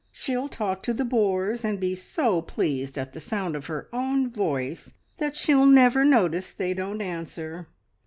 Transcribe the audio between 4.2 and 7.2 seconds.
voice that she'll never notice they don't